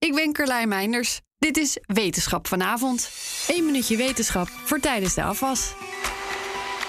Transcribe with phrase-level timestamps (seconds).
[0.00, 1.20] Ik ben Carlijn Meinders.
[1.38, 3.10] Dit is Wetenschap vanavond.
[3.48, 5.72] Eén minuutje wetenschap voor tijdens de afwas.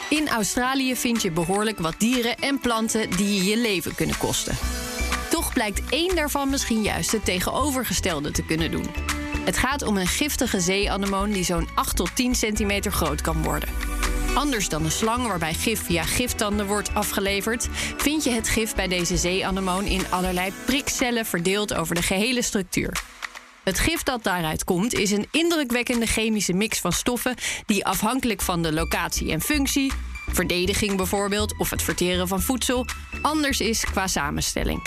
[0.09, 4.57] In Australië vind je behoorlijk wat dieren en planten die je je leven kunnen kosten.
[5.29, 8.88] Toch blijkt één daarvan misschien juist het tegenovergestelde te kunnen doen.
[9.45, 13.69] Het gaat om een giftige zeeanemoon die zo'n 8 tot 10 centimeter groot kan worden.
[14.34, 17.67] Anders dan een slang waarbij gif via giftanden wordt afgeleverd,
[17.98, 23.03] vind je het gif bij deze zeeanemoon in allerlei prikcellen verdeeld over de gehele structuur.
[23.63, 28.61] Het gif dat daaruit komt is een indrukwekkende chemische mix van stoffen die afhankelijk van
[28.61, 29.92] de locatie en functie,
[30.28, 32.86] verdediging bijvoorbeeld of het verteren van voedsel,
[33.22, 34.81] anders is qua samenstelling.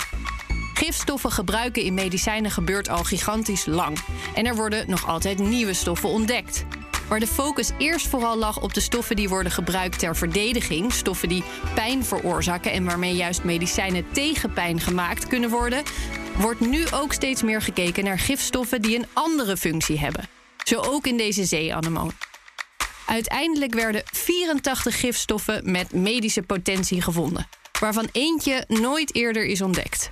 [0.73, 3.97] Gifstoffen gebruiken in medicijnen gebeurt al gigantisch lang.
[4.33, 6.65] En er worden nog altijd nieuwe stoffen ontdekt.
[7.07, 11.29] Waar de focus eerst vooral lag op de stoffen die worden gebruikt ter verdediging, stoffen
[11.29, 11.43] die
[11.75, 15.83] pijn veroorzaken en waarmee juist medicijnen tegen pijn gemaakt kunnen worden,
[16.37, 20.27] wordt nu ook steeds meer gekeken naar gifstoffen die een andere functie hebben.
[20.63, 22.11] Zo ook in deze zeeanemoon.
[23.05, 27.47] Uiteindelijk werden 84 gifstoffen met medische potentie gevonden,
[27.79, 30.09] waarvan eentje nooit eerder is ontdekt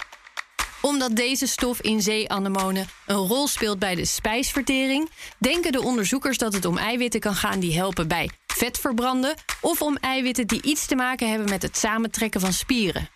[0.86, 6.54] omdat deze stof in zeeanemonen een rol speelt bij de spijsvertering, denken de onderzoekers dat
[6.54, 10.96] het om eiwitten kan gaan die helpen bij vetverbranden of om eiwitten die iets te
[10.96, 13.10] maken hebben met het samentrekken van spieren.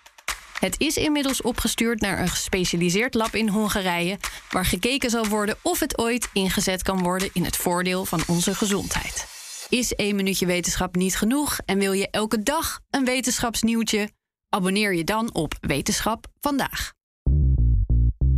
[0.59, 4.17] Het is inmiddels opgestuurd naar een gespecialiseerd lab in Hongarije,
[4.49, 8.55] waar gekeken zal worden of het ooit ingezet kan worden in het voordeel van onze
[8.55, 9.25] gezondheid.
[9.69, 14.09] Is één minuutje wetenschap niet genoeg en wil je elke dag een wetenschapsnieuwtje?
[14.49, 16.96] Abonneer je dan op Wetenschap vandaag.